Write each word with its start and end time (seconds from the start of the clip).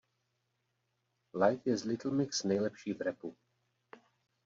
Leigh 1.35 1.61
je 1.67 1.77
z 1.77 1.83
Little 1.85 2.11
Mix 2.11 2.43
nejlepší 2.43 2.93
v 2.93 3.01
rapu. 3.01 3.37